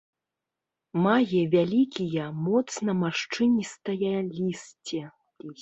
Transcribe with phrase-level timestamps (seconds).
[1.03, 5.03] Мае вялікія моцна маршчыністае лісце.